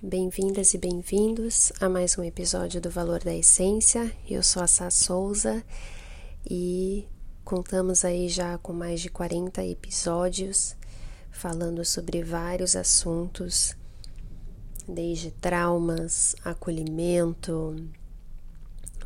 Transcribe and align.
Bem-vindas 0.00 0.72
e 0.74 0.78
bem-vindos 0.78 1.72
a 1.80 1.88
mais 1.88 2.16
um 2.16 2.22
episódio 2.22 2.80
do 2.80 2.90
Valor 2.90 3.24
da 3.24 3.34
Essência. 3.34 4.12
Eu 4.28 4.44
sou 4.44 4.62
a 4.62 4.68
Sá 4.68 4.88
Souza 4.88 5.64
e 6.48 7.08
contamos 7.44 8.04
aí 8.04 8.28
já 8.28 8.56
com 8.58 8.72
mais 8.72 9.00
de 9.00 9.10
40 9.10 9.64
episódios 9.64 10.76
falando 11.32 11.84
sobre 11.84 12.22
vários 12.22 12.76
assuntos, 12.76 13.74
desde 14.86 15.32
traumas, 15.32 16.36
acolhimento, 16.44 17.74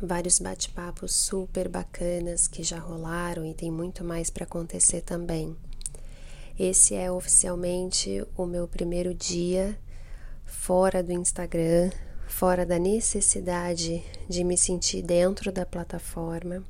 vários 0.01 0.39
bate-papos 0.39 1.13
super 1.13 1.69
bacanas 1.69 2.47
que 2.47 2.63
já 2.63 2.79
rolaram 2.79 3.45
e 3.45 3.53
tem 3.53 3.71
muito 3.71 4.03
mais 4.03 4.29
para 4.29 4.43
acontecer 4.43 5.01
também. 5.01 5.55
Esse 6.57 6.95
é 6.95 7.11
oficialmente 7.11 8.25
o 8.37 8.45
meu 8.45 8.67
primeiro 8.67 9.13
dia 9.13 9.77
fora 10.45 11.03
do 11.03 11.11
Instagram, 11.11 11.91
fora 12.27 12.65
da 12.65 12.79
necessidade 12.79 14.03
de 14.27 14.43
me 14.43 14.57
sentir 14.57 15.01
dentro 15.01 15.51
da 15.51 15.65
plataforma. 15.65 16.63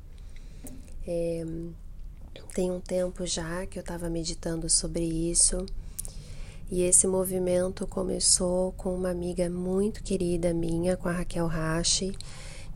É, 1.06 1.44
tem 2.52 2.70
um 2.70 2.80
tempo 2.80 3.26
já 3.26 3.66
que 3.66 3.78
eu 3.78 3.80
estava 3.80 4.08
meditando 4.08 4.68
sobre 4.68 5.04
isso. 5.04 5.64
E 6.70 6.82
esse 6.82 7.06
movimento 7.06 7.86
começou 7.86 8.72
com 8.72 8.94
uma 8.94 9.10
amiga 9.10 9.48
muito 9.48 10.02
querida 10.02 10.52
minha, 10.52 10.96
com 10.96 11.08
a 11.08 11.12
Raquel 11.12 11.46
Rache, 11.46 12.12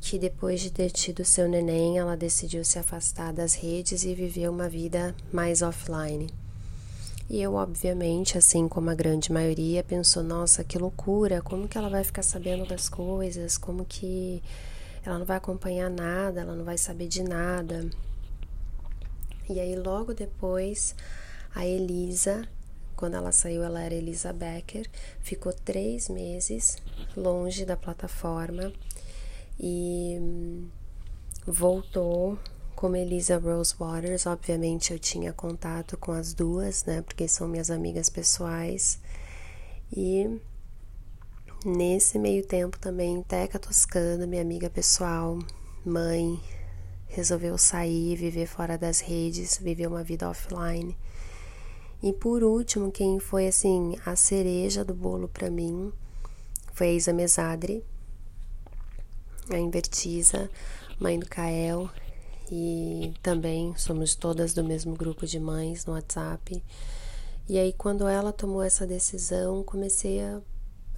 que 0.00 0.18
depois 0.18 0.60
de 0.60 0.70
ter 0.70 0.90
tido 0.90 1.24
seu 1.24 1.46
neném, 1.46 1.98
ela 1.98 2.16
decidiu 2.16 2.64
se 2.64 2.78
afastar 2.78 3.32
das 3.32 3.54
redes 3.54 4.02
e 4.04 4.14
viver 4.14 4.48
uma 4.48 4.68
vida 4.68 5.14
mais 5.30 5.60
offline. 5.60 6.28
E 7.28 7.40
eu, 7.40 7.54
obviamente, 7.54 8.38
assim 8.38 8.66
como 8.66 8.90
a 8.90 8.94
grande 8.94 9.30
maioria, 9.30 9.84
pensou: 9.84 10.22
nossa, 10.22 10.64
que 10.64 10.78
loucura, 10.78 11.42
como 11.42 11.68
que 11.68 11.76
ela 11.76 11.90
vai 11.90 12.02
ficar 12.02 12.22
sabendo 12.22 12.66
das 12.66 12.88
coisas? 12.88 13.58
Como 13.58 13.84
que 13.84 14.42
ela 15.04 15.18
não 15.18 15.26
vai 15.26 15.36
acompanhar 15.36 15.90
nada, 15.90 16.40
ela 16.40 16.56
não 16.56 16.64
vai 16.64 16.78
saber 16.78 17.06
de 17.06 17.22
nada? 17.22 17.88
E 19.48 19.60
aí, 19.60 19.76
logo 19.76 20.14
depois, 20.14 20.94
a 21.54 21.64
Elisa, 21.66 22.48
quando 22.96 23.14
ela 23.14 23.32
saiu, 23.32 23.62
ela 23.62 23.82
era 23.82 23.94
Elisa 23.94 24.32
Becker, 24.32 24.88
ficou 25.20 25.52
três 25.52 26.08
meses 26.08 26.78
longe 27.16 27.64
da 27.64 27.76
plataforma 27.76 28.72
e 29.62 30.18
hum, 30.18 30.68
voltou 31.46 32.38
como 32.74 32.96
Elisa 32.96 33.36
Rose 33.36 33.74
Waters, 33.78 34.24
obviamente 34.24 34.90
eu 34.90 34.98
tinha 34.98 35.34
contato 35.34 35.98
com 35.98 36.12
as 36.12 36.32
duas, 36.32 36.82
né? 36.86 37.02
Porque 37.02 37.28
são 37.28 37.46
minhas 37.46 37.70
amigas 37.70 38.08
pessoais. 38.08 38.98
E 39.94 40.40
nesse 41.62 42.18
meio 42.18 42.42
tempo 42.46 42.78
também 42.78 43.22
Teca 43.22 43.58
Toscana, 43.58 44.26
minha 44.26 44.40
amiga 44.40 44.70
pessoal, 44.70 45.38
mãe, 45.84 46.40
resolveu 47.06 47.58
sair, 47.58 48.16
viver 48.16 48.46
fora 48.46 48.78
das 48.78 49.00
redes, 49.00 49.58
viver 49.58 49.86
uma 49.86 50.02
vida 50.02 50.30
offline. 50.30 50.96
E 52.02 52.14
por 52.14 52.42
último, 52.42 52.90
quem 52.90 53.18
foi 53.18 53.46
assim 53.46 53.94
a 54.06 54.16
cereja 54.16 54.82
do 54.82 54.94
bolo 54.94 55.28
para 55.28 55.50
mim 55.50 55.92
foi 56.72 56.88
a 56.88 56.92
Isa 56.92 57.12
Mesadri, 57.12 57.84
a 59.56 59.60
Invertisa, 59.60 60.50
mãe 60.98 61.18
do 61.18 61.26
Kael, 61.26 61.90
e 62.50 63.14
também 63.22 63.74
somos 63.76 64.14
todas 64.14 64.52
do 64.52 64.64
mesmo 64.64 64.96
grupo 64.96 65.26
de 65.26 65.38
mães 65.38 65.86
no 65.86 65.92
WhatsApp. 65.92 66.62
E 67.48 67.58
aí, 67.58 67.72
quando 67.72 68.06
ela 68.06 68.32
tomou 68.32 68.62
essa 68.62 68.86
decisão, 68.86 69.62
comecei 69.62 70.20
a, 70.20 70.40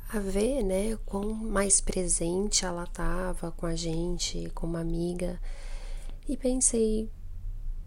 a 0.09 0.19
ver, 0.19 0.63
né, 0.63 0.99
quão 1.05 1.33
mais 1.33 1.81
presente 1.81 2.65
ela 2.65 2.85
estava 2.85 3.51
com 3.53 3.67
a 3.67 3.75
gente, 3.75 4.51
como 4.55 4.77
amiga, 4.77 5.41
e 6.29 6.37
pensei 6.37 7.11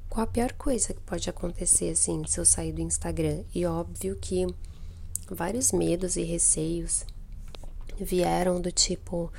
qual 0.09 0.23
a 0.23 0.27
pior 0.27 0.53
coisa 0.53 0.93
que 0.93 1.01
pode 1.01 1.29
acontecer 1.29 1.91
assim 1.91 2.23
se 2.25 2.39
eu 2.39 2.45
sair 2.45 2.71
do 2.71 2.81
Instagram. 2.81 3.43
E 3.53 3.65
óbvio 3.65 4.15
que 4.15 4.45
vários 5.29 5.71
medos 5.71 6.15
e 6.15 6.23
receios 6.23 7.05
vieram 7.99 8.61
do 8.61 8.71
tipo, 8.71 9.31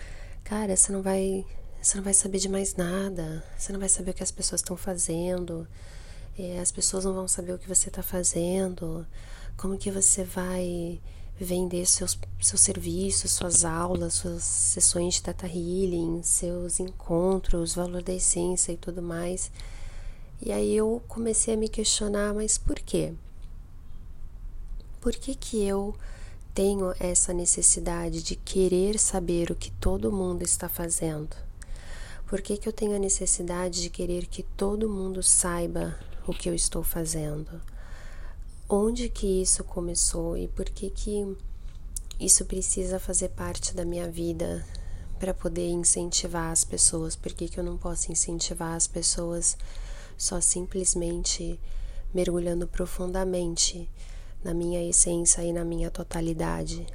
cara, 0.46 0.76
você 0.76 0.92
não 0.92 1.02
vai 1.02 1.44
você 1.82 1.96
não 1.96 2.04
vai 2.04 2.14
saber 2.14 2.38
de 2.38 2.48
mais 2.48 2.74
nada, 2.74 3.44
você 3.56 3.72
não 3.72 3.78
vai 3.78 3.88
saber 3.88 4.12
o 4.12 4.14
que 4.14 4.22
as 4.22 4.30
pessoas 4.30 4.60
estão 4.60 4.76
fazendo, 4.76 5.66
é, 6.38 6.58
as 6.58 6.72
pessoas 6.72 7.04
não 7.04 7.12
vão 7.12 7.28
saber 7.28 7.52
o 7.52 7.58
que 7.58 7.68
você 7.68 7.88
está 7.88 8.02
fazendo, 8.02 9.06
como 9.56 9.76
que 9.76 9.90
você 9.90 10.24
vai 10.24 11.00
vender 11.38 11.86
seus, 11.86 12.18
seus 12.40 12.60
serviços, 12.60 13.32
suas 13.32 13.64
aulas, 13.64 14.14
suas 14.14 14.42
sessões 14.42 15.14
de 15.14 15.22
data 15.22 15.46
healing, 15.46 16.22
seus 16.22 16.80
encontros, 16.80 17.74
valor 17.74 18.02
da 18.02 18.14
essência 18.14 18.72
e 18.72 18.76
tudo 18.76 19.02
mais. 19.02 19.50
E 20.40 20.50
aí 20.50 20.74
eu 20.76 21.02
comecei 21.06 21.54
a 21.54 21.56
me 21.56 21.68
questionar, 21.68 22.34
mas 22.34 22.56
por 22.56 22.76
quê? 22.80 23.12
Por 25.00 25.12
que 25.12 25.34
que 25.34 25.62
eu 25.62 25.94
tenho 26.56 26.94
essa 26.98 27.34
necessidade 27.34 28.22
de 28.22 28.34
querer 28.34 28.98
saber 28.98 29.50
o 29.50 29.54
que 29.54 29.70
todo 29.72 30.10
mundo 30.10 30.40
está 30.40 30.70
fazendo? 30.70 31.36
Por 32.26 32.40
que, 32.40 32.56
que 32.56 32.66
eu 32.66 32.72
tenho 32.72 32.96
a 32.96 32.98
necessidade 32.98 33.82
de 33.82 33.90
querer 33.90 34.24
que 34.24 34.42
todo 34.42 34.88
mundo 34.88 35.22
saiba 35.22 35.94
o 36.26 36.32
que 36.32 36.48
eu 36.48 36.54
estou 36.54 36.82
fazendo? 36.82 37.60
Onde 38.66 39.10
que 39.10 39.42
isso 39.42 39.62
começou 39.64 40.34
e 40.34 40.48
por 40.48 40.64
que 40.64 40.88
que 40.88 41.36
isso 42.18 42.42
precisa 42.46 42.98
fazer 42.98 43.28
parte 43.28 43.74
da 43.74 43.84
minha 43.84 44.10
vida 44.10 44.66
para 45.20 45.34
poder 45.34 45.68
incentivar 45.68 46.50
as 46.52 46.64
pessoas? 46.64 47.14
Por 47.14 47.34
que, 47.34 47.50
que 47.50 47.60
eu 47.60 47.64
não 47.64 47.76
posso 47.76 48.10
incentivar 48.10 48.74
as 48.74 48.86
pessoas 48.86 49.58
só 50.16 50.40
simplesmente 50.40 51.60
mergulhando 52.14 52.66
profundamente 52.66 53.90
na 54.46 54.54
minha 54.54 54.80
essência 54.88 55.42
e 55.42 55.52
na 55.52 55.64
minha 55.64 55.90
totalidade? 55.90 56.86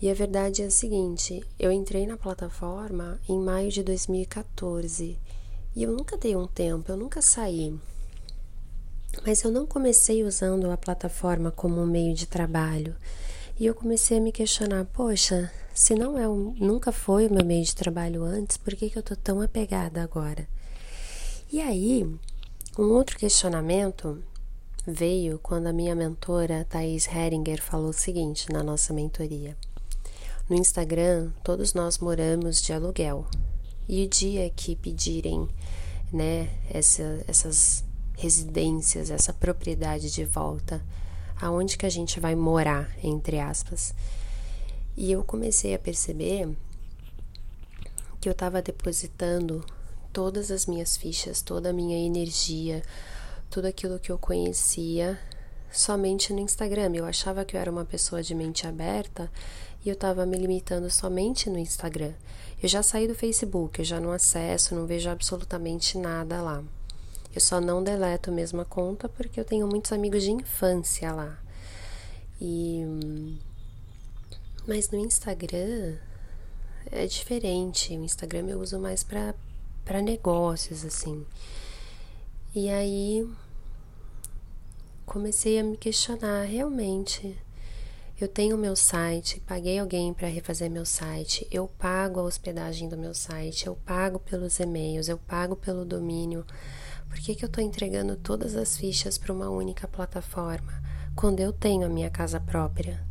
E 0.00 0.08
a 0.08 0.14
verdade 0.14 0.62
é 0.62 0.66
a 0.66 0.70
seguinte: 0.70 1.44
eu 1.58 1.72
entrei 1.72 2.06
na 2.06 2.16
plataforma 2.16 3.18
em 3.28 3.36
maio 3.36 3.68
de 3.68 3.82
2014 3.82 5.18
e 5.74 5.82
eu 5.82 5.90
nunca 5.90 6.16
dei 6.16 6.36
um 6.36 6.46
tempo, 6.46 6.92
eu 6.92 6.96
nunca 6.96 7.20
saí. 7.20 7.76
Mas 9.26 9.42
eu 9.42 9.50
não 9.50 9.66
comecei 9.66 10.22
usando 10.22 10.70
a 10.70 10.76
plataforma 10.76 11.50
como 11.50 11.80
um 11.80 11.86
meio 11.86 12.14
de 12.14 12.26
trabalho. 12.26 12.94
E 13.58 13.66
eu 13.66 13.74
comecei 13.74 14.18
a 14.18 14.20
me 14.20 14.30
questionar: 14.30 14.84
poxa, 14.84 15.52
se 15.74 15.96
não 15.96 16.16
é 16.16 16.28
nunca 16.64 16.92
foi 16.92 17.26
o 17.26 17.34
meu 17.34 17.44
meio 17.44 17.64
de 17.64 17.74
trabalho 17.74 18.22
antes, 18.22 18.56
por 18.56 18.76
que, 18.76 18.88
que 18.88 18.96
eu 18.96 19.02
tô 19.02 19.16
tão 19.16 19.40
apegada 19.40 20.00
agora? 20.00 20.46
E 21.52 21.60
aí, 21.60 22.08
um 22.78 22.84
outro 22.84 23.18
questionamento 23.18 24.22
veio 24.86 25.38
quando 25.38 25.68
a 25.68 25.72
minha 25.72 25.94
mentora, 25.94 26.66
Thais 26.68 27.06
Heringer, 27.06 27.62
falou 27.62 27.90
o 27.90 27.94
seguinte 27.94 28.50
na 28.52 28.62
nossa 28.62 28.92
mentoria. 28.92 29.56
No 30.48 30.56
Instagram, 30.56 31.30
todos 31.44 31.72
nós 31.72 31.98
moramos 31.98 32.60
de 32.60 32.72
aluguel. 32.72 33.26
E 33.88 34.04
o 34.04 34.08
dia 34.08 34.50
que 34.50 34.74
pedirem, 34.74 35.48
né, 36.12 36.48
essa, 36.68 37.24
essas 37.28 37.84
residências, 38.16 39.10
essa 39.10 39.32
propriedade 39.32 40.10
de 40.10 40.24
volta, 40.24 40.82
aonde 41.40 41.76
que 41.76 41.86
a 41.86 41.90
gente 41.90 42.18
vai 42.20 42.34
morar, 42.34 42.90
entre 43.02 43.38
aspas. 43.38 43.94
E 44.96 45.10
eu 45.12 45.22
comecei 45.24 45.74
a 45.74 45.78
perceber 45.78 46.48
que 48.20 48.28
eu 48.28 48.32
estava 48.32 48.60
depositando 48.60 49.64
todas 50.12 50.50
as 50.50 50.66
minhas 50.66 50.96
fichas, 50.96 51.40
toda 51.40 51.70
a 51.70 51.72
minha 51.72 51.98
energia, 51.98 52.82
tudo 53.52 53.66
aquilo 53.66 53.98
que 53.98 54.10
eu 54.10 54.16
conhecia 54.16 55.18
somente 55.70 56.32
no 56.32 56.40
Instagram. 56.40 56.90
Eu 56.94 57.04
achava 57.04 57.44
que 57.44 57.54
eu 57.54 57.60
era 57.60 57.70
uma 57.70 57.84
pessoa 57.84 58.22
de 58.22 58.34
mente 58.34 58.66
aberta 58.66 59.30
e 59.84 59.90
eu 59.90 59.92
estava 59.92 60.24
me 60.24 60.38
limitando 60.38 60.88
somente 60.90 61.50
no 61.50 61.58
Instagram. 61.58 62.14
Eu 62.62 62.68
já 62.68 62.82
saí 62.82 63.06
do 63.06 63.14
Facebook, 63.14 63.78
eu 63.78 63.84
já 63.84 64.00
não 64.00 64.10
acesso, 64.10 64.74
não 64.74 64.86
vejo 64.86 65.10
absolutamente 65.10 65.98
nada 65.98 66.40
lá. 66.40 66.64
Eu 67.34 67.42
só 67.42 67.60
não 67.60 67.84
deleto 67.84 68.32
mesmo 68.32 68.62
a 68.62 68.64
conta 68.64 69.06
porque 69.06 69.38
eu 69.38 69.44
tenho 69.44 69.68
muitos 69.68 69.92
amigos 69.92 70.22
de 70.22 70.30
infância 70.30 71.12
lá. 71.12 71.38
E 72.40 73.38
mas 74.66 74.90
no 74.90 74.98
Instagram 74.98 75.96
é 76.90 77.06
diferente. 77.06 77.94
O 77.98 78.02
Instagram 78.02 78.46
eu 78.48 78.60
uso 78.60 78.78
mais 78.78 79.04
para 79.04 79.34
para 79.84 80.00
negócios 80.00 80.86
assim. 80.86 81.26
E 82.54 82.68
aí 82.68 83.26
comecei 85.06 85.58
a 85.58 85.64
me 85.64 85.76
questionar 85.76 86.44
realmente 86.44 87.36
Eu 88.20 88.28
tenho 88.28 88.56
meu 88.56 88.76
site, 88.76 89.40
paguei 89.40 89.80
alguém 89.80 90.14
para 90.14 90.28
refazer 90.28 90.70
meu 90.70 90.86
site, 90.86 91.44
eu 91.50 91.66
pago 91.66 92.20
a 92.20 92.22
hospedagem 92.22 92.88
do 92.88 92.96
meu 92.96 93.12
site, 93.12 93.66
eu 93.66 93.74
pago 93.74 94.20
pelos 94.20 94.60
e-mails, 94.60 95.08
eu 95.08 95.18
pago 95.18 95.56
pelo 95.56 95.84
domínio. 95.84 96.46
Por 97.08 97.18
que, 97.18 97.34
que 97.34 97.44
eu 97.44 97.48
estou 97.48 97.64
entregando 97.64 98.14
todas 98.14 98.54
as 98.54 98.76
fichas 98.76 99.18
para 99.18 99.32
uma 99.32 99.50
única 99.50 99.88
plataforma 99.88 100.72
quando 101.16 101.40
eu 101.40 101.52
tenho 101.52 101.84
a 101.84 101.88
minha 101.88 102.10
casa 102.10 102.38
própria? 102.38 103.04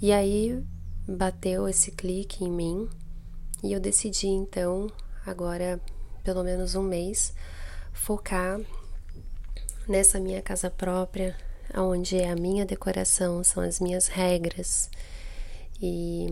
E 0.00 0.12
aí 0.12 0.62
bateu 1.08 1.66
esse 1.68 1.90
clique 1.90 2.44
em 2.44 2.52
mim 2.52 2.88
e 3.64 3.72
eu 3.72 3.80
decidi 3.80 4.28
então, 4.28 4.86
agora 5.26 5.80
pelo 6.22 6.44
menos 6.44 6.76
um 6.76 6.82
mês, 6.84 7.34
focar 7.92 8.60
nessa 9.88 10.20
minha 10.20 10.42
casa 10.42 10.70
própria, 10.70 11.36
onde 11.74 12.18
é 12.18 12.30
a 12.30 12.36
minha 12.36 12.64
decoração, 12.64 13.42
são 13.42 13.62
as 13.62 13.80
minhas 13.80 14.06
regras 14.06 14.90
e 15.80 16.26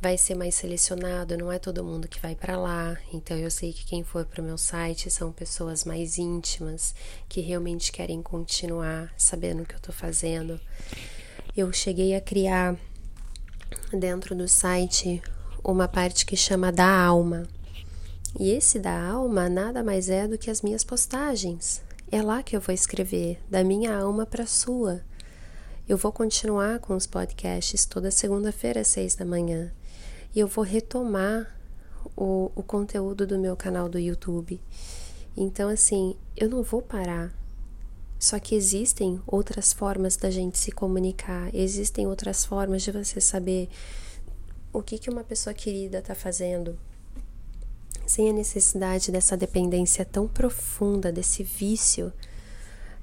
vai 0.00 0.16
ser 0.16 0.34
mais 0.34 0.54
selecionado, 0.54 1.36
não 1.36 1.52
é 1.52 1.58
todo 1.58 1.84
mundo 1.84 2.08
que 2.08 2.20
vai 2.20 2.34
para 2.34 2.56
lá. 2.56 2.96
Então 3.12 3.36
eu 3.36 3.50
sei 3.50 3.72
que 3.72 3.84
quem 3.84 4.02
for 4.02 4.24
para 4.24 4.40
o 4.40 4.44
meu 4.44 4.56
site 4.56 5.10
são 5.10 5.30
pessoas 5.30 5.84
mais 5.84 6.16
íntimas 6.16 6.94
que 7.28 7.40
realmente 7.40 7.92
querem 7.92 8.22
continuar 8.22 9.12
sabendo 9.18 9.62
o 9.62 9.66
que 9.66 9.74
eu 9.74 9.78
estou 9.78 9.94
fazendo. 9.94 10.58
Eu 11.54 11.70
cheguei 11.72 12.14
a 12.14 12.20
criar 12.20 12.76
dentro 13.92 14.34
do 14.34 14.48
site 14.48 15.22
uma 15.62 15.86
parte 15.86 16.24
que 16.24 16.36
chama 16.36 16.72
da 16.72 16.90
alma. 16.90 17.46
E 18.38 18.50
esse 18.52 18.78
da 18.78 19.08
alma 19.08 19.48
nada 19.48 19.82
mais 19.82 20.08
é 20.08 20.26
do 20.26 20.38
que 20.38 20.50
as 20.50 20.62
minhas 20.62 20.82
postagens. 20.82 21.82
É 22.12 22.20
lá 22.22 22.42
que 22.42 22.56
eu 22.56 22.60
vou 22.60 22.74
escrever, 22.74 23.38
da 23.48 23.62
minha 23.62 23.96
alma 23.96 24.26
para 24.26 24.42
a 24.42 24.46
sua. 24.46 25.00
Eu 25.88 25.96
vou 25.96 26.10
continuar 26.10 26.80
com 26.80 26.96
os 26.96 27.06
podcasts 27.06 27.84
toda 27.84 28.10
segunda-feira 28.10 28.80
às 28.80 28.88
seis 28.88 29.14
da 29.14 29.24
manhã. 29.24 29.72
E 30.34 30.40
eu 30.40 30.48
vou 30.48 30.64
retomar 30.64 31.56
o, 32.16 32.50
o 32.56 32.64
conteúdo 32.64 33.28
do 33.28 33.38
meu 33.38 33.56
canal 33.56 33.88
do 33.88 33.96
YouTube. 33.96 34.60
Então, 35.36 35.68
assim, 35.68 36.16
eu 36.36 36.48
não 36.48 36.64
vou 36.64 36.82
parar. 36.82 37.32
Só 38.18 38.40
que 38.40 38.56
existem 38.56 39.22
outras 39.24 39.72
formas 39.72 40.16
da 40.16 40.32
gente 40.32 40.58
se 40.58 40.72
comunicar, 40.72 41.54
existem 41.54 42.08
outras 42.08 42.44
formas 42.44 42.82
de 42.82 42.90
você 42.90 43.20
saber 43.20 43.68
o 44.72 44.82
que, 44.82 44.98
que 44.98 45.08
uma 45.08 45.22
pessoa 45.22 45.54
querida 45.54 46.00
está 46.00 46.16
fazendo, 46.16 46.76
sem 48.10 48.28
a 48.28 48.32
necessidade 48.32 49.12
dessa 49.12 49.36
dependência 49.36 50.04
tão 50.04 50.26
profunda, 50.26 51.12
desse 51.12 51.44
vício 51.44 52.12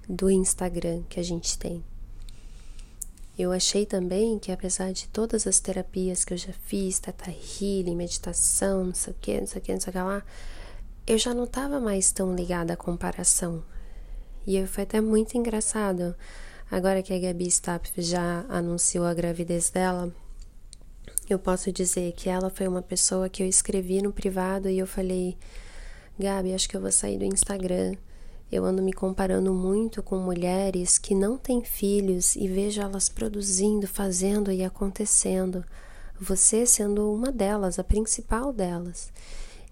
do 0.07 0.30
Instagram 0.30 1.01
que 1.07 1.18
a 1.18 1.24
gente 1.24 1.57
tem. 1.57 1.81
Eu 3.39 3.54
achei 3.54 3.86
também 3.86 4.38
que 4.38 4.51
apesar 4.51 4.92
de 4.92 5.07
todas 5.07 5.48
as 5.48 5.62
terapias 5.62 6.25
que 6.25 6.33
eu 6.33 6.38
já 6.38 6.51
fiz, 6.51 7.00
teta 7.00 7.31
healing, 7.31 7.95
meditação, 7.95 8.83
não 8.83 8.94
sei 8.94 9.13
o 9.13 9.15
que, 9.21 9.39
não 9.39 9.48
sei 9.48 9.62
o 9.62 9.63
que, 9.63 9.74
não 9.74 9.80
sei 9.80 9.92
o 9.92 9.94
que 9.94 10.00
lá, 10.00 10.24
eu 11.06 11.18
já 11.18 11.33
não 11.33 11.45
estava 11.45 11.80
mais 11.80 12.12
tão 12.12 12.36
ligada 12.36 12.74
à 12.74 12.77
comparação. 12.77 13.63
E 14.45 14.65
foi 14.68 14.83
até 14.83 15.00
muito 15.00 15.38
engraçado. 15.38 16.15
Agora 16.69 17.01
que 17.01 17.13
a 17.13 17.19
Gabi 17.19 17.48
Stapp 17.48 17.89
já 17.98 18.44
anunciou 18.50 19.06
a 19.06 19.13
gravidez 19.13 19.69
dela, 19.69 20.13
eu 21.29 21.38
posso 21.38 21.71
dizer 21.71 22.13
que 22.13 22.29
ela 22.29 22.50
foi 22.50 22.68
uma 22.68 22.81
pessoa 22.81 23.27
que 23.27 23.44
eu 23.44 23.47
escrevi 23.47 24.01
no 24.01 24.13
privado 24.13 24.69
e 24.69 24.79
eu 24.79 24.88
falei: 24.88 25.38
Gabi, 26.18 26.53
acho 26.53 26.69
que 26.69 26.77
eu 26.77 26.81
vou 26.81 26.91
sair 26.91 27.18
do 27.18 27.25
Instagram. 27.25 27.95
Eu 28.50 28.63
ando 28.63 28.81
me 28.81 28.94
comparando 28.94 29.53
muito 29.53 30.01
com 30.01 30.18
mulheres 30.18 30.97
que 30.97 31.13
não 31.13 31.38
têm 31.38 31.62
filhos 31.62 32.38
e 32.38 32.47
vejo 32.47 32.81
elas 32.81 33.09
produzindo, 33.09 33.85
fazendo 33.85 34.53
e 34.53 34.63
acontecendo. 34.63 35.65
Você 36.18 36.65
sendo 36.65 37.13
uma 37.13 37.30
delas, 37.30 37.77
a 37.77 37.83
principal 37.83 38.53
delas. 38.53 39.12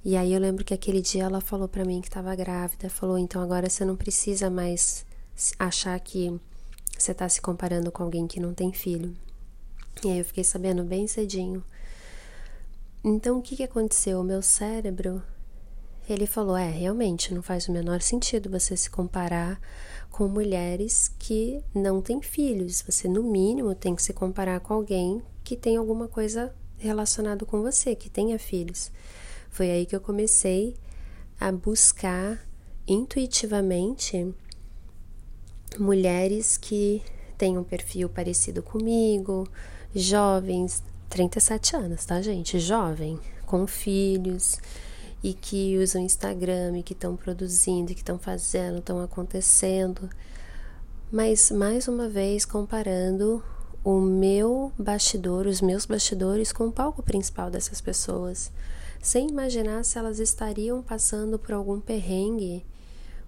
E 0.03 0.17
aí 0.17 0.33
eu 0.33 0.39
lembro 0.39 0.65
que 0.65 0.73
aquele 0.73 1.01
dia 1.01 1.23
ela 1.23 1.39
falou 1.39 1.69
para 1.69 1.85
mim 1.85 2.01
que 2.01 2.09
estava 2.09 2.35
grávida, 2.35 2.89
falou: 2.89 3.17
"Então 3.17 3.41
agora 3.41 3.69
você 3.69 3.85
não 3.85 3.95
precisa 3.95 4.49
mais 4.49 5.05
achar 5.57 5.97
que 6.01 6.37
você 6.97 7.13
está 7.13 7.29
se 7.29 7.41
comparando 7.41 7.91
com 7.93 8.03
alguém 8.03 8.27
que 8.27 8.41
não 8.41 8.53
tem 8.53 8.73
filho". 8.73 9.15
E 10.03 10.11
aí 10.11 10.19
eu 10.19 10.25
fiquei 10.25 10.43
sabendo 10.43 10.83
bem 10.83 11.07
cedinho. 11.07 11.63
Então 13.03 13.39
o 13.39 13.41
que, 13.41 13.55
que 13.55 13.63
aconteceu? 13.63 14.19
O 14.19 14.23
meu 14.23 14.41
cérebro, 14.41 15.21
ele 16.09 16.25
falou: 16.25 16.57
é, 16.57 16.69
realmente 16.69 17.33
não 17.33 17.41
faz 17.41 17.67
o 17.67 17.71
menor 17.71 18.01
sentido 18.01 18.49
você 18.49 18.75
se 18.75 18.89
comparar 18.89 19.59
com 20.09 20.27
mulheres 20.27 21.11
que 21.19 21.63
não 21.73 22.01
têm 22.01 22.21
filhos. 22.21 22.81
Você, 22.81 23.07
no 23.07 23.21
mínimo, 23.23 23.75
tem 23.75 23.95
que 23.95 24.01
se 24.01 24.13
comparar 24.13 24.59
com 24.59 24.73
alguém 24.73 25.21
que 25.43 25.55
tem 25.55 25.77
alguma 25.77 26.07
coisa 26.07 26.53
relacionada 26.77 27.45
com 27.45 27.61
você, 27.61 27.95
que 27.95 28.09
tenha 28.09 28.39
filhos. 28.39 28.91
Foi 29.49 29.69
aí 29.69 29.85
que 29.85 29.95
eu 29.95 30.01
comecei 30.01 30.75
a 31.39 31.51
buscar 31.51 32.39
intuitivamente 32.87 34.33
mulheres 35.77 36.57
que 36.57 37.01
têm 37.37 37.57
um 37.57 37.63
perfil 37.63 38.09
parecido 38.09 38.63
comigo, 38.63 39.47
jovens, 39.95 40.83
37 41.09 41.75
anos, 41.75 42.05
tá, 42.05 42.21
gente? 42.21 42.59
Jovem, 42.59 43.19
com 43.45 43.65
filhos 43.65 44.59
e 45.23 45.33
que 45.33 45.77
usam 45.77 46.01
Instagram 46.01 46.77
e 46.77 46.83
que 46.83 46.93
estão 46.93 47.15
produzindo, 47.15 47.93
que 47.93 48.01
estão 48.01 48.19
fazendo, 48.19 48.79
estão 48.79 49.01
acontecendo. 49.01 50.09
Mas 51.11 51.49
mais 51.49 51.87
uma 51.87 52.09
vez 52.09 52.45
comparando 52.45 53.43
o 53.83 53.99
meu 54.01 54.71
bastidor, 54.77 55.47
os 55.47 55.61
meus 55.61 55.85
bastidores 55.85 56.51
com 56.51 56.67
o 56.67 56.71
palco 56.71 57.01
principal 57.01 57.49
dessas 57.49 57.79
pessoas, 57.79 58.51
sem 59.01 59.29
imaginar 59.29 59.85
se 59.85 59.97
elas 59.97 60.19
estariam 60.19 60.81
passando 60.81 61.39
por 61.39 61.53
algum 61.53 61.79
perrengue, 61.79 62.65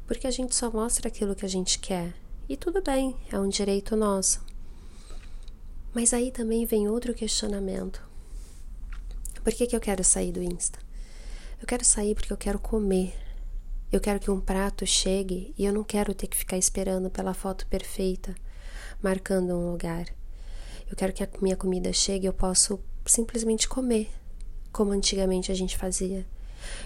porque 0.05 0.27
a 0.27 0.31
gente 0.31 0.55
só 0.55 0.71
mostra 0.71 1.07
aquilo 1.07 1.35
que 1.35 1.45
a 1.45 1.49
gente 1.49 1.79
quer. 1.79 2.13
E 2.49 2.57
tudo 2.57 2.81
bem, 2.81 3.15
é 3.31 3.39
um 3.39 3.47
direito 3.47 3.95
nosso. 3.95 4.41
Mas 5.97 6.13
aí 6.13 6.29
também 6.29 6.63
vem 6.63 6.87
outro 6.87 7.11
questionamento. 7.11 8.07
Por 9.43 9.51
que, 9.51 9.65
que 9.65 9.75
eu 9.75 9.79
quero 9.79 10.03
sair 10.03 10.31
do 10.31 10.43
Insta? 10.43 10.77
Eu 11.59 11.65
quero 11.65 11.83
sair 11.83 12.13
porque 12.13 12.31
eu 12.31 12.37
quero 12.37 12.59
comer. 12.59 13.15
Eu 13.91 13.99
quero 13.99 14.19
que 14.19 14.29
um 14.29 14.39
prato 14.39 14.85
chegue 14.85 15.55
e 15.57 15.65
eu 15.65 15.73
não 15.73 15.83
quero 15.83 16.13
ter 16.13 16.27
que 16.27 16.37
ficar 16.37 16.55
esperando 16.55 17.09
pela 17.09 17.33
foto 17.33 17.65
perfeita, 17.65 18.35
marcando 19.01 19.57
um 19.57 19.71
lugar. 19.71 20.05
Eu 20.87 20.95
quero 20.95 21.13
que 21.13 21.23
a 21.23 21.29
minha 21.41 21.57
comida 21.57 21.91
chegue 21.91 22.27
e 22.27 22.29
eu 22.29 22.33
possa 22.33 22.77
simplesmente 23.03 23.67
comer, 23.67 24.07
como 24.71 24.91
antigamente 24.91 25.51
a 25.51 25.55
gente 25.55 25.75
fazia. 25.75 26.27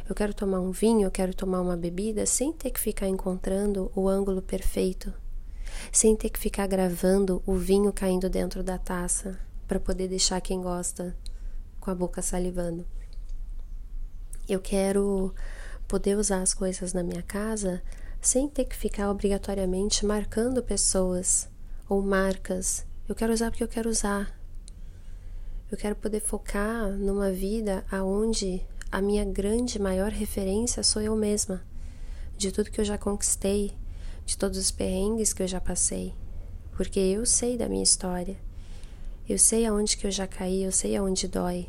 Eu 0.07 0.15
quero 0.15 0.33
tomar 0.33 0.61
um 0.61 0.71
vinho, 0.71 1.05
eu 1.05 1.11
quero 1.11 1.35
tomar 1.35 1.59
uma 1.59 1.75
bebida 1.75 2.25
sem 2.25 2.53
ter 2.53 2.71
que 2.71 2.79
ficar 2.79 3.09
encontrando 3.09 3.91
o 3.93 4.07
ângulo 4.07 4.41
perfeito 4.41 5.13
sem 5.91 6.15
ter 6.15 6.29
que 6.29 6.39
ficar 6.39 6.67
gravando 6.67 7.41
o 7.45 7.55
vinho 7.55 7.93
caindo 7.93 8.29
dentro 8.29 8.63
da 8.63 8.77
taça 8.77 9.39
para 9.67 9.79
poder 9.79 10.07
deixar 10.07 10.41
quem 10.41 10.61
gosta 10.61 11.15
com 11.79 11.89
a 11.89 11.95
boca 11.95 12.21
salivando. 12.21 12.85
Eu 14.47 14.59
quero 14.59 15.33
poder 15.87 16.17
usar 16.17 16.41
as 16.41 16.53
coisas 16.53 16.93
na 16.93 17.03
minha 17.03 17.21
casa 17.21 17.81
sem 18.21 18.47
ter 18.47 18.65
que 18.65 18.75
ficar 18.75 19.09
obrigatoriamente 19.09 20.05
marcando 20.05 20.61
pessoas 20.61 21.49
ou 21.89 22.01
marcas. 22.01 22.85
Eu 23.07 23.15
quero 23.15 23.33
usar 23.33 23.49
porque 23.49 23.63
eu 23.63 23.67
quero 23.67 23.89
usar. 23.89 24.37
Eu 25.71 25.77
quero 25.77 25.95
poder 25.95 26.19
focar 26.19 26.89
numa 26.91 27.31
vida 27.31 27.83
aonde 27.89 28.61
a 28.91 29.01
minha 29.01 29.23
grande 29.23 29.79
maior 29.79 30.11
referência 30.11 30.83
sou 30.83 31.01
eu 31.01 31.15
mesma, 31.15 31.61
de 32.37 32.51
tudo 32.51 32.69
que 32.69 32.81
eu 32.81 32.85
já 32.85 32.97
conquistei, 32.97 33.73
de 34.25 34.37
todos 34.37 34.57
os 34.57 34.71
perrengues 34.71 35.33
que 35.33 35.43
eu 35.43 35.47
já 35.47 35.59
passei, 35.59 36.13
porque 36.75 36.99
eu 36.99 37.25
sei 37.25 37.57
da 37.57 37.67
minha 37.67 37.83
história. 37.83 38.37
Eu 39.27 39.37
sei 39.37 39.65
aonde 39.65 39.97
que 39.97 40.05
eu 40.05 40.11
já 40.11 40.27
caí, 40.27 40.63
eu 40.63 40.71
sei 40.71 40.95
aonde 40.95 41.27
dói. 41.27 41.67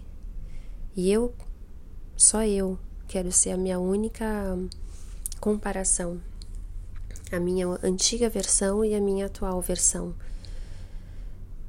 E 0.97 1.11
eu, 1.13 1.35
só 2.17 2.45
eu, 2.45 2.79
quero 3.07 3.31
ser 3.31 3.51
a 3.51 3.57
minha 3.57 3.79
única 3.79 4.59
comparação. 5.41 6.21
A 7.31 7.39
minha 7.39 7.67
antiga 7.83 8.29
versão 8.29 8.85
e 8.85 8.95
a 8.95 9.01
minha 9.01 9.27
atual 9.27 9.61
versão. 9.61 10.15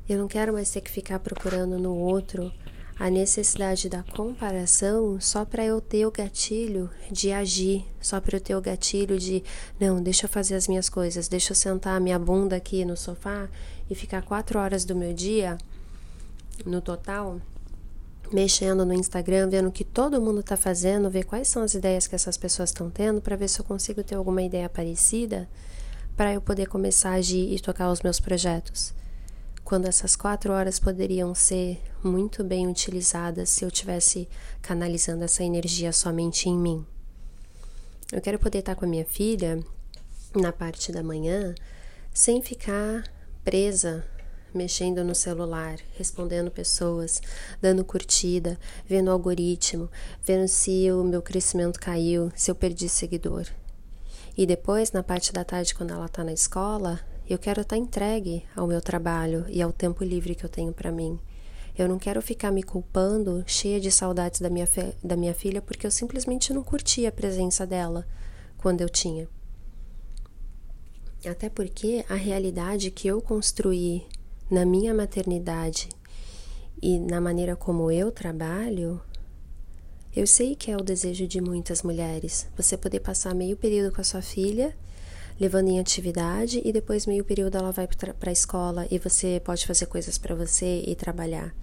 Eu 0.07 0.17
não 0.17 0.27
quero 0.27 0.53
mais 0.53 0.71
ter 0.71 0.81
que 0.81 0.91
ficar 0.91 1.19
procurando 1.19 1.77
no 1.79 1.95
outro 1.95 2.51
a 2.99 3.09
necessidade 3.09 3.89
da 3.89 4.03
comparação 4.03 5.19
só 5.19 5.43
para 5.43 5.65
eu 5.65 5.81
ter 5.81 6.05
o 6.05 6.11
gatilho 6.11 6.89
de 7.11 7.31
agir, 7.31 7.85
só 7.99 8.21
para 8.21 8.37
eu 8.37 8.41
ter 8.41 8.55
o 8.55 8.61
gatilho 8.61 9.17
de 9.17 9.43
não, 9.79 10.01
deixa 10.01 10.25
eu 10.25 10.29
fazer 10.29 10.55
as 10.55 10.67
minhas 10.67 10.89
coisas, 10.89 11.27
deixa 11.27 11.51
eu 11.51 11.55
sentar 11.55 11.97
a 11.97 11.99
minha 11.99 12.19
bunda 12.19 12.55
aqui 12.55 12.85
no 12.85 12.95
sofá 12.95 13.49
e 13.89 13.95
ficar 13.95 14.21
quatro 14.21 14.59
horas 14.59 14.85
do 14.85 14.95
meu 14.95 15.13
dia 15.13 15.57
no 16.65 16.81
total 16.81 17.41
mexendo 18.31 18.85
no 18.85 18.93
Instagram, 18.93 19.49
vendo 19.49 19.69
o 19.69 19.71
que 19.71 19.83
todo 19.83 20.21
mundo 20.21 20.39
está 20.39 20.57
fazendo, 20.57 21.09
ver 21.09 21.23
quais 21.23 21.47
são 21.47 21.61
as 21.61 21.75
ideias 21.75 22.07
que 22.07 22.15
essas 22.15 22.35
pessoas 22.35 22.69
estão 22.69 22.89
tendo, 22.89 23.21
para 23.21 23.35
ver 23.35 23.47
se 23.47 23.59
eu 23.59 23.65
consigo 23.65 24.03
ter 24.03 24.15
alguma 24.15 24.41
ideia 24.41 24.67
parecida, 24.67 25.47
para 26.17 26.33
eu 26.33 26.41
poder 26.41 26.67
começar 26.67 27.11
a 27.11 27.15
agir 27.15 27.53
e 27.53 27.59
tocar 27.59 27.91
os 27.91 28.01
meus 28.01 28.19
projetos. 28.19 28.93
Quando 29.63 29.85
essas 29.85 30.15
quatro 30.15 30.51
horas 30.51 30.79
poderiam 30.79 31.33
ser 31.33 31.81
muito 32.03 32.43
bem 32.43 32.67
utilizadas 32.67 33.49
se 33.49 33.63
eu 33.63 33.71
tivesse 33.71 34.27
canalizando 34.61 35.23
essa 35.23 35.43
energia 35.43 35.91
somente 35.91 36.49
em 36.49 36.57
mim. 36.57 36.85
Eu 38.11 38.21
quero 38.21 38.37
poder 38.37 38.59
estar 38.59 38.75
com 38.75 38.85
a 38.85 38.87
minha 38.87 39.05
filha 39.05 39.63
na 40.35 40.51
parte 40.51 40.91
da 40.91 41.01
manhã 41.01 41.55
sem 42.13 42.41
ficar 42.41 43.03
presa 43.43 44.05
mexendo 44.53 45.03
no 45.03 45.15
celular, 45.15 45.79
respondendo 45.97 46.51
pessoas, 46.51 47.19
dando 47.59 47.83
curtida, 47.83 48.59
vendo 48.87 49.07
o 49.07 49.11
algoritmo, 49.11 49.89
vendo 50.21 50.47
se 50.47 50.91
o 50.91 51.03
meu 51.03 51.21
crescimento 51.21 51.79
caiu, 51.79 52.31
se 52.35 52.51
eu 52.51 52.55
perdi 52.55 52.87
seguidor. 52.87 53.47
E 54.37 54.45
depois, 54.45 54.91
na 54.91 55.01
parte 55.01 55.33
da 55.33 55.43
tarde, 55.43 55.73
quando 55.73 55.91
ela 55.91 56.05
está 56.05 56.23
na 56.23 56.33
escola, 56.33 56.99
eu 57.29 57.37
quero 57.37 57.61
estar 57.61 57.77
entregue 57.77 58.45
ao 58.55 58.67
meu 58.67 58.81
trabalho 58.81 59.45
e 59.49 59.61
ao 59.61 59.71
tempo 59.71 60.03
livre 60.03 60.35
que 60.35 60.43
eu 60.43 60.49
tenho 60.49 60.73
para 60.73 60.91
mim. 60.91 61.19
Eu 61.77 61.87
não 61.87 61.97
quero 61.97 62.21
ficar 62.21 62.51
me 62.51 62.61
culpando, 62.61 63.43
cheia 63.47 63.79
de 63.79 63.91
saudades 63.91 64.39
da 64.39 64.49
minha, 64.49 64.67
da 65.03 65.15
minha 65.15 65.33
filha, 65.33 65.61
porque 65.61 65.87
eu 65.87 65.91
simplesmente 65.91 66.53
não 66.53 66.63
curti 66.63 67.05
a 67.05 67.11
presença 67.11 67.65
dela 67.65 68.05
quando 68.57 68.81
eu 68.81 68.89
tinha. 68.89 69.27
Até 71.25 71.49
porque 71.49 72.05
a 72.09 72.15
realidade 72.15 72.91
que 72.91 73.07
eu 73.07 73.21
construí 73.21 74.05
na 74.51 74.65
minha 74.65 74.93
maternidade 74.93 75.89
e 76.81 76.99
na 76.99 77.21
maneira 77.21 77.55
como 77.55 77.89
eu 77.89 78.11
trabalho, 78.11 79.01
eu 80.15 80.27
sei 80.27 80.55
que 80.55 80.69
é 80.69 80.77
o 80.77 80.83
desejo 80.83 81.25
de 81.25 81.41
muitas 81.41 81.81
mulheres. 81.81 82.45
Você 82.55 82.77
poder 82.77 82.99
passar 82.99 83.33
meio 83.33 83.57
período 83.57 83.95
com 83.95 84.01
a 84.01 84.03
sua 84.03 84.21
filha, 84.21 84.75
levando 85.39 85.69
em 85.69 85.79
atividade, 85.79 86.61
e 86.63 86.71
depois 86.71 87.05
meio 87.05 87.23
período 87.23 87.57
ela 87.57 87.71
vai 87.71 87.87
para 87.87 88.29
a 88.29 88.33
escola 88.33 88.87
e 88.89 88.97
você 88.97 89.41
pode 89.43 89.65
fazer 89.65 89.85
coisas 89.87 90.17
para 90.17 90.35
você 90.35 90.83
e 90.85 90.95
trabalhar. 90.95 91.53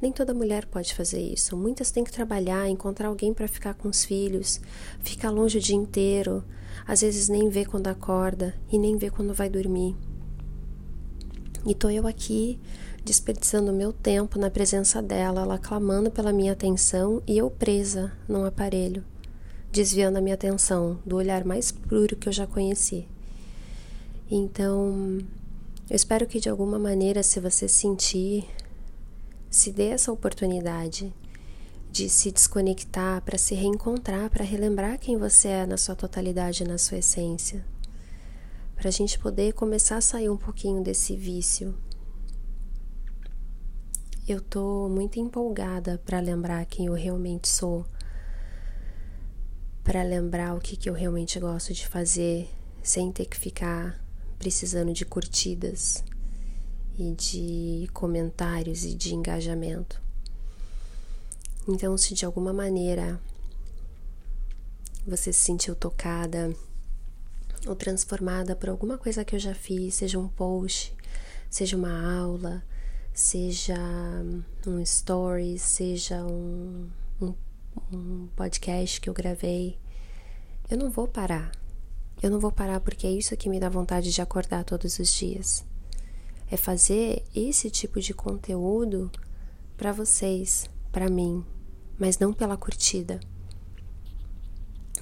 Nem 0.00 0.12
toda 0.12 0.34
mulher 0.34 0.66
pode 0.66 0.94
fazer 0.94 1.20
isso. 1.20 1.56
Muitas 1.56 1.90
têm 1.90 2.04
que 2.04 2.12
trabalhar, 2.12 2.68
encontrar 2.68 3.08
alguém 3.08 3.32
para 3.32 3.48
ficar 3.48 3.74
com 3.74 3.88
os 3.88 4.04
filhos, 4.04 4.60
ficar 5.00 5.30
longe 5.30 5.58
o 5.58 5.60
dia 5.60 5.76
inteiro, 5.76 6.44
às 6.86 7.00
vezes 7.00 7.28
nem 7.28 7.48
vê 7.48 7.64
quando 7.64 7.88
acorda 7.88 8.54
e 8.70 8.78
nem 8.78 8.96
vê 8.96 9.10
quando 9.10 9.32
vai 9.32 9.48
dormir. 9.48 9.96
E 11.66 11.74
tô 11.74 11.88
eu 11.90 12.06
aqui 12.06 12.60
desperdiçando 13.06 13.72
meu 13.72 13.92
tempo 13.92 14.36
na 14.36 14.50
presença 14.50 15.00
dela, 15.00 15.42
ela 15.42 15.58
clamando 15.58 16.10
pela 16.10 16.32
minha 16.32 16.52
atenção 16.52 17.22
e 17.24 17.38
eu 17.38 17.48
presa 17.48 18.12
num 18.28 18.44
aparelho, 18.44 19.04
desviando 19.70 20.18
a 20.18 20.20
minha 20.20 20.34
atenção 20.34 20.98
do 21.06 21.14
olhar 21.14 21.44
mais 21.44 21.70
puro 21.70 22.16
que 22.16 22.28
eu 22.28 22.32
já 22.32 22.48
conheci. 22.48 23.06
Então, 24.30 25.18
eu 25.88 25.96
espero 25.96 26.26
que 26.26 26.40
de 26.40 26.48
alguma 26.48 26.78
maneira, 26.78 27.22
se 27.22 27.40
você 27.40 27.68
sentir, 27.68 28.48
se 29.50 29.70
dê 29.72 29.88
essa 29.88 30.12
oportunidade 30.12 31.14
de 31.90 32.08
se 32.08 32.30
desconectar 32.30 33.22
para 33.22 33.38
se 33.38 33.54
reencontrar, 33.54 34.28
para 34.30 34.44
relembrar 34.44 34.98
quem 34.98 35.16
você 35.16 35.48
é 35.48 35.66
na 35.66 35.76
sua 35.76 35.94
totalidade, 35.94 36.64
na 36.64 36.78
sua 36.78 36.98
essência 36.98 37.64
para 38.76 38.88
a 38.88 38.92
gente 38.92 39.18
poder 39.18 39.54
começar 39.54 39.96
a 39.96 40.02
sair 40.02 40.28
um 40.28 40.36
pouquinho 40.36 40.82
desse 40.82 41.16
vício. 41.16 41.74
Eu 44.28 44.40
tô 44.40 44.88
muito 44.88 45.18
empolgada 45.18 46.00
para 46.04 46.20
lembrar 46.20 46.66
quem 46.66 46.86
eu 46.86 46.92
realmente 46.92 47.48
sou, 47.48 47.86
para 49.82 50.02
lembrar 50.02 50.54
o 50.54 50.60
que, 50.60 50.76
que 50.76 50.90
eu 50.90 50.94
realmente 50.94 51.40
gosto 51.40 51.72
de 51.72 51.88
fazer, 51.88 52.48
sem 52.82 53.10
ter 53.10 53.24
que 53.26 53.36
ficar 53.36 53.98
precisando 54.38 54.92
de 54.92 55.04
curtidas 55.04 56.02
e 56.98 57.12
de 57.12 57.88
comentários 57.92 58.84
e 58.84 58.94
de 58.94 59.14
engajamento. 59.14 60.00
Então, 61.68 61.96
se 61.96 62.14
de 62.14 62.24
alguma 62.24 62.52
maneira 62.52 63.20
você 65.06 65.32
se 65.32 65.40
sentiu 65.40 65.74
tocada, 65.74 66.54
ou 67.66 67.74
transformada 67.74 68.54
por 68.54 68.68
alguma 68.68 68.96
coisa 68.96 69.24
que 69.24 69.34
eu 69.34 69.38
já 69.38 69.54
fiz, 69.54 69.94
seja 69.94 70.18
um 70.18 70.28
post, 70.28 70.94
seja 71.50 71.76
uma 71.76 72.18
aula, 72.18 72.62
seja 73.12 73.76
um 74.66 74.80
story, 74.80 75.58
seja 75.58 76.22
um, 76.24 76.88
um, 77.20 77.34
um 77.92 78.28
podcast 78.36 79.00
que 79.00 79.08
eu 79.08 79.14
gravei, 79.14 79.78
eu 80.70 80.76
não 80.76 80.90
vou 80.90 81.08
parar. 81.08 81.50
Eu 82.22 82.30
não 82.30 82.40
vou 82.40 82.50
parar 82.50 82.80
porque 82.80 83.06
é 83.06 83.10
isso 83.10 83.36
que 83.36 83.48
me 83.48 83.60
dá 83.60 83.68
vontade 83.68 84.12
de 84.12 84.22
acordar 84.22 84.64
todos 84.64 84.98
os 84.98 85.12
dias. 85.12 85.64
É 86.50 86.56
fazer 86.56 87.24
esse 87.34 87.70
tipo 87.70 88.00
de 88.00 88.14
conteúdo 88.14 89.10
para 89.76 89.92
vocês, 89.92 90.64
para 90.90 91.10
mim, 91.10 91.44
mas 91.98 92.18
não 92.18 92.32
pela 92.32 92.56
curtida 92.56 93.20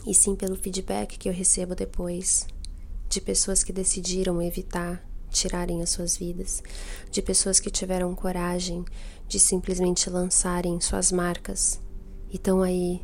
e 0.06 0.14
sim 0.14 0.34
pelo 0.36 0.56
feedback 0.56 1.16
que 1.18 1.28
eu 1.28 1.32
recebo 1.32 1.74
depois 1.74 2.46
de 3.08 3.20
pessoas 3.20 3.62
que 3.62 3.72
decidiram 3.72 4.42
evitar 4.42 5.02
tirarem 5.30 5.82
as 5.82 5.90
suas 5.90 6.16
vidas, 6.16 6.62
de 7.10 7.20
pessoas 7.20 7.58
que 7.58 7.70
tiveram 7.70 8.14
coragem 8.14 8.84
de 9.26 9.40
simplesmente 9.40 10.08
lançarem 10.08 10.80
suas 10.80 11.10
marcas 11.10 11.80
e 12.30 12.36
estão 12.36 12.62
aí 12.62 13.02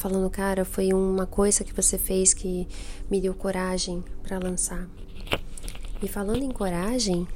falando, 0.00 0.30
cara, 0.30 0.64
foi 0.64 0.94
uma 0.94 1.26
coisa 1.26 1.62
que 1.62 1.74
você 1.74 1.98
fez 1.98 2.32
que 2.32 2.66
me 3.10 3.20
deu 3.20 3.34
coragem 3.34 4.02
para 4.22 4.38
lançar. 4.38 4.88
E 6.02 6.08
falando 6.08 6.42
em 6.42 6.50
coragem, 6.50 7.28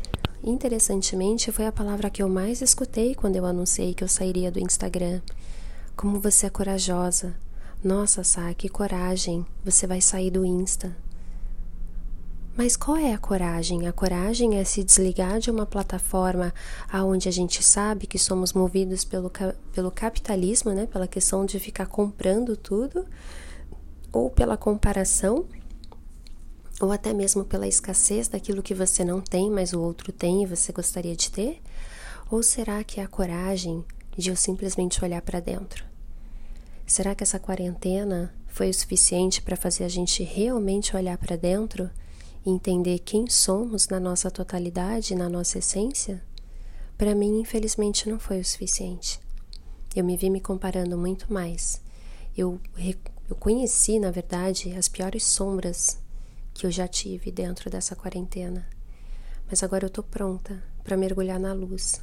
interessantemente, 0.43 1.53
foi 1.53 1.67
a 1.67 1.73
palavra 1.73 2.09
que 2.09 2.23
eu 2.23 2.29
mais 2.29 2.63
escutei 2.63 3.15
quando 3.15 3.37
eu 3.37 3.45
anunciei 3.45 3.93
que 3.93 4.03
eu 4.03 4.09
sairia 4.09 4.51
do 4.51 4.59
Instagram. 4.59 5.21
Como 5.95 6.19
você 6.19 6.47
é 6.47 6.51
corajosa. 6.51 7.37
Nossa, 7.85 8.25
Sá, 8.25 8.55
que 8.55 8.71
coragem. 8.71 9.45
Você 9.63 9.87
vai 9.87 10.01
sair 10.01 10.31
do 10.31 10.43
Insta. 10.43 11.04
Mas 12.57 12.77
qual 12.77 12.97
é 12.97 13.13
a 13.13 13.19
coragem? 13.19 13.89
A 13.89 13.93
coragem 13.93 14.59
é 14.59 14.65
se 14.65 14.85
desligar 14.85 15.41
de 15.41 15.51
uma 15.51 15.67
plataforma 15.67 16.55
aonde 16.89 17.29
a 17.29 17.33
gente 17.33 17.65
sabe 17.65 18.07
que 18.07 18.17
somos 18.17 18.53
movidos 18.53 19.05
pelo, 19.05 19.29
pelo 19.73 19.91
capitalismo, 19.91 20.71
né? 20.71 20.87
Pela 20.87 21.09
questão 21.09 21.45
de 21.45 21.59
ficar 21.59 21.87
comprando 21.87 22.57
tudo, 22.57 23.05
ou 24.13 24.31
pela 24.31 24.57
comparação, 24.57 25.47
ou 26.81 26.93
até 26.93 27.13
mesmo 27.13 27.45
pela 27.45 27.67
escassez 27.67 28.29
daquilo 28.29 28.63
que 28.63 28.75
você 28.75 29.05
não 29.05 29.21
tem, 29.21 29.51
mas 29.51 29.73
o 29.73 29.81
outro 29.81 30.13
tem 30.13 30.45
e 30.45 30.47
você 30.47 30.73
gostaria 30.73 31.17
de 31.17 31.33
ter? 31.33 31.61
Ou 32.31 32.41
será 32.41 32.85
que 32.85 33.01
é 33.01 33.03
a 33.03 33.09
coragem 33.09 33.85
de 34.17 34.31
eu 34.31 34.37
simplesmente 34.37 35.05
olhar 35.05 35.23
para 35.23 35.41
dentro? 35.41 35.85
Será 36.87 37.17
que 37.17 37.25
essa 37.25 37.41
quarentena 37.41 38.33
foi 38.47 38.71
o 38.71 38.75
suficiente 38.75 39.43
para 39.43 39.57
fazer 39.57 39.83
a 39.83 39.89
gente 39.89 40.23
realmente 40.23 40.97
olhar 40.97 41.19
para 41.19 41.35
dentro 41.35 41.91
entender 42.45 42.99
quem 42.99 43.29
somos 43.29 43.89
na 43.89 43.99
nossa 43.99 44.31
totalidade, 44.31 45.15
na 45.15 45.29
nossa 45.29 45.59
essência? 45.59 46.23
Para 46.97 47.15
mim, 47.15 47.41
infelizmente, 47.41 48.09
não 48.09 48.19
foi 48.19 48.41
o 48.41 48.45
suficiente. 48.45 49.21
Eu 49.95 50.05
me 50.05 50.17
vi 50.17 50.31
me 50.31 50.41
comparando 50.41 50.97
muito 50.99 51.33
mais. 51.33 51.81
Eu, 52.37 52.61
eu 53.29 53.37
conheci, 53.37 53.99
na 53.99 54.11
verdade, 54.11 54.73
as 54.77 54.89
piores 54.89 55.25
sombras 55.25 55.99
que 56.53 56.67
eu 56.67 56.71
já 56.71 56.87
tive 56.87 57.31
dentro 57.31 57.71
dessa 57.71 57.97
quarentena. 57.97 58.67
Mas 59.49 59.63
agora 59.63 59.87
eu 59.87 59.91
tô 59.91 60.03
pronta 60.03 60.63
para 60.83 60.97
mergulhar 60.97 61.41
na 61.41 61.53
luz, 61.53 62.03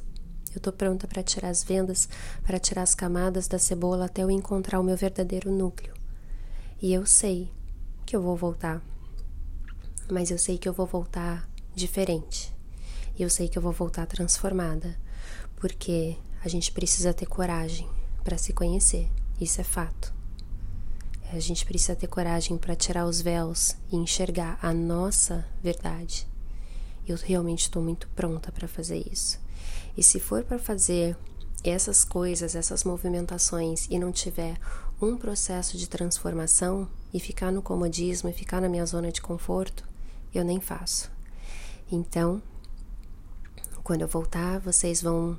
eu 0.54 0.60
tô 0.60 0.72
pronta 0.72 1.06
para 1.06 1.22
tirar 1.22 1.48
as 1.48 1.64
vendas, 1.64 2.08
para 2.42 2.58
tirar 2.58 2.82
as 2.82 2.94
camadas 2.94 3.48
da 3.48 3.58
cebola 3.58 4.04
até 4.04 4.22
eu 4.22 4.30
encontrar 4.30 4.80
o 4.80 4.84
meu 4.84 4.96
verdadeiro 4.96 5.50
núcleo. 5.50 5.94
E 6.80 6.92
eu 6.92 7.06
sei 7.06 7.50
que 8.04 8.14
eu 8.14 8.20
vou 8.20 8.36
voltar. 8.36 8.82
Mas 10.10 10.30
eu 10.30 10.38
sei 10.38 10.58
que 10.58 10.68
eu 10.68 10.72
vou 10.72 10.86
voltar 10.86 11.48
diferente. 11.74 12.52
Eu 13.18 13.28
sei 13.28 13.48
que 13.48 13.58
eu 13.58 13.62
vou 13.62 13.72
voltar 13.72 14.06
transformada, 14.06 14.96
porque 15.56 16.16
a 16.44 16.48
gente 16.48 16.72
precisa 16.72 17.12
ter 17.14 17.26
coragem 17.26 17.88
para 18.24 18.38
se 18.38 18.52
conhecer. 18.52 19.08
Isso 19.40 19.60
é 19.60 19.64
fato. 19.64 20.12
A 21.32 21.38
gente 21.38 21.64
precisa 21.64 21.96
ter 21.96 22.08
coragem 22.08 22.58
para 22.58 22.76
tirar 22.76 23.06
os 23.06 23.20
véus 23.20 23.74
e 23.90 23.96
enxergar 23.96 24.58
a 24.60 24.72
nossa 24.72 25.46
verdade. 25.62 26.26
Eu 27.06 27.16
realmente 27.16 27.62
estou 27.62 27.82
muito 27.82 28.06
pronta 28.08 28.52
para 28.52 28.68
fazer 28.68 29.02
isso. 29.10 29.40
E 29.96 30.02
se 30.02 30.20
for 30.20 30.44
para 30.44 30.58
fazer 30.58 31.16
essas 31.64 32.04
coisas, 32.04 32.54
essas 32.54 32.84
movimentações 32.84 33.86
e 33.90 33.98
não 33.98 34.12
tiver 34.12 34.58
um 35.00 35.16
processo 35.16 35.76
de 35.76 35.88
transformação 35.88 36.88
e 37.14 37.20
ficar 37.20 37.50
no 37.50 37.62
comodismo 37.62 38.28
e 38.28 38.32
ficar 38.32 38.60
na 38.60 38.68
minha 38.68 38.86
zona 38.86 39.10
de 39.10 39.20
conforto, 39.20 39.84
eu 40.34 40.44
nem 40.44 40.60
faço. 40.60 41.10
Então, 41.90 42.42
quando 43.82 44.02
eu 44.02 44.08
voltar, 44.08 44.58
vocês 44.60 45.02
vão 45.02 45.38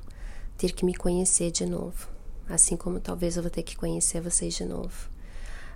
ter 0.56 0.72
que 0.72 0.84
me 0.84 0.94
conhecer 0.94 1.50
de 1.50 1.66
novo, 1.66 2.08
assim 2.48 2.76
como 2.76 3.00
talvez 3.00 3.36
eu 3.36 3.42
vou 3.42 3.50
ter 3.50 3.62
que 3.62 3.76
conhecer 3.76 4.20
vocês 4.20 4.54
de 4.54 4.64
novo. 4.64 5.10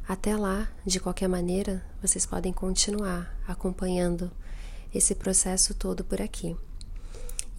Até 0.06 0.36
lá, 0.36 0.68
de 0.86 1.00
qualquer 1.00 1.28
maneira, 1.28 1.84
vocês 2.00 2.24
podem 2.24 2.52
continuar 2.52 3.36
acompanhando 3.46 4.30
esse 4.94 5.14
processo 5.14 5.74
todo 5.74 6.04
por 6.04 6.22
aqui. 6.22 6.56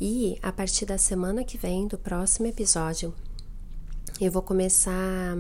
E 0.02 0.40
a 0.42 0.52
partir 0.52 0.86
da 0.86 0.98
semana 0.98 1.44
que 1.44 1.58
vem, 1.58 1.88
do 1.88 1.98
próximo 1.98 2.48
episódio, 2.48 3.14
eu 4.20 4.32
vou 4.32 4.42
começar 4.42 5.36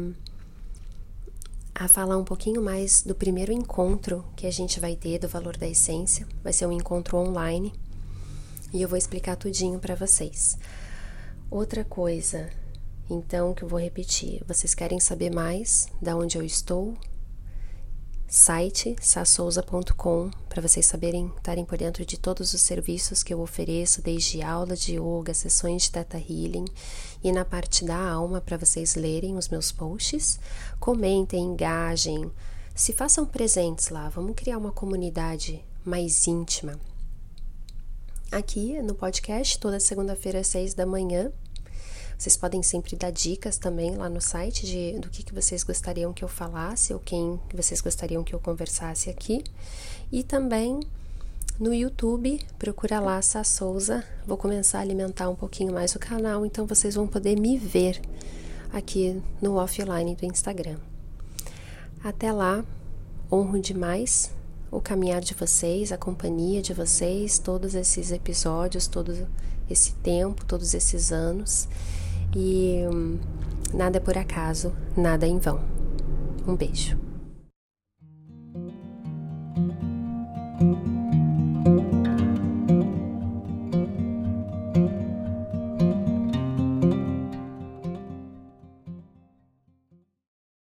a 1.79 1.87
falar 1.87 2.17
um 2.17 2.25
pouquinho 2.25 2.61
mais 2.61 3.03
do 3.03 3.15
primeiro 3.15 3.53
encontro 3.53 4.25
que 4.35 4.45
a 4.45 4.51
gente 4.51 4.81
vai 4.81 4.97
ter 4.97 5.17
do 5.17 5.29
valor 5.29 5.55
da 5.55 5.65
essência. 5.65 6.27
Vai 6.43 6.51
ser 6.51 6.65
um 6.65 6.73
encontro 6.73 7.15
online 7.15 7.73
e 8.73 8.81
eu 8.81 8.89
vou 8.89 8.97
explicar 8.97 9.37
tudinho 9.37 9.79
para 9.79 9.95
vocês. 9.95 10.57
Outra 11.49 11.85
coisa, 11.85 12.49
então, 13.09 13.53
que 13.53 13.63
eu 13.63 13.69
vou 13.69 13.79
repetir. 13.79 14.43
Vocês 14.45 14.75
querem 14.75 14.99
saber 14.99 15.33
mais 15.33 15.87
da 16.01 16.17
onde 16.17 16.37
eu 16.37 16.43
estou? 16.43 16.97
Site 18.31 18.95
sassouza.com 19.01 20.29
para 20.47 20.61
vocês 20.61 20.85
saberem, 20.85 21.33
estarem 21.35 21.65
por 21.65 21.79
dentro 21.79 22.05
de 22.05 22.15
todos 22.15 22.53
os 22.53 22.61
serviços 22.61 23.23
que 23.23 23.33
eu 23.33 23.41
ofereço, 23.41 24.03
desde 24.03 24.43
aula 24.43 24.75
de 24.75 24.99
yoga, 24.99 25.33
sessões 25.33 25.81
de 25.81 25.91
Teta 25.91 26.19
Healing 26.19 26.65
e 27.23 27.31
na 27.31 27.43
parte 27.43 27.83
da 27.83 27.97
alma 27.97 28.39
para 28.39 28.55
vocês 28.55 28.93
lerem 28.93 29.35
os 29.35 29.49
meus 29.49 29.71
posts. 29.71 30.39
Comentem, 30.79 31.43
engajem, 31.43 32.31
se 32.75 32.93
façam 32.93 33.25
presentes 33.25 33.89
lá. 33.89 34.09
Vamos 34.09 34.35
criar 34.35 34.59
uma 34.59 34.71
comunidade 34.71 35.65
mais 35.83 36.27
íntima. 36.27 36.79
Aqui 38.31 38.79
no 38.83 38.93
podcast, 38.93 39.57
toda 39.57 39.79
segunda-feira 39.79 40.41
às 40.41 40.47
seis 40.47 40.75
da 40.75 40.85
manhã, 40.85 41.31
vocês 42.19 42.35
podem 42.35 42.61
sempre 42.61 42.97
dar 42.97 43.13
dicas 43.13 43.57
também 43.57 43.95
lá 43.95 44.09
no 44.09 44.19
site 44.19 44.65
de 44.65 44.99
do 44.99 45.09
que, 45.09 45.23
que 45.23 45.33
vocês 45.33 45.63
gostariam 45.63 46.11
que 46.11 46.21
eu 46.21 46.27
falasse 46.27 46.93
ou 46.93 46.99
quem 46.99 47.39
vocês 47.53 47.79
gostariam 47.79 48.25
que 48.25 48.35
eu 48.35 48.41
conversasse 48.41 49.09
aqui. 49.09 49.41
E 50.11 50.21
também 50.21 50.81
no 51.57 51.73
YouTube, 51.73 52.45
procura 52.57 52.99
lá 52.99 53.21
Sá 53.21 53.45
Souza. 53.45 54.03
Vou 54.27 54.35
começar 54.35 54.79
a 54.79 54.81
alimentar 54.81 55.29
um 55.29 55.35
pouquinho 55.35 55.71
mais 55.71 55.95
o 55.95 55.99
canal, 55.99 56.45
então 56.45 56.67
vocês 56.67 56.95
vão 56.95 57.07
poder 57.07 57.39
me 57.39 57.57
ver 57.57 58.01
aqui 58.73 59.23
no 59.41 59.55
offline 59.55 60.13
do 60.13 60.25
Instagram. 60.25 60.77
Até 62.03 62.33
lá, 62.33 62.65
honro 63.31 63.61
demais 63.61 64.29
o 64.69 64.81
caminhar 64.81 65.21
de 65.21 65.33
vocês, 65.33 65.93
a 65.93 65.97
companhia 65.97 66.61
de 66.61 66.73
vocês, 66.73 67.39
todos 67.39 67.75
esses 67.75 68.11
episódios, 68.11 68.87
todo 68.87 69.25
esse 69.69 69.93
tempo, 69.93 70.43
todos 70.43 70.73
esses 70.73 71.13
anos. 71.13 71.65
E 72.35 72.85
hum, 72.91 73.19
nada 73.73 73.97
é 73.97 73.99
por 73.99 74.17
acaso, 74.17 74.73
nada 74.95 75.25
é 75.25 75.29
em 75.29 75.39
vão. 75.39 75.59
Um 76.47 76.55
beijo. 76.55 76.97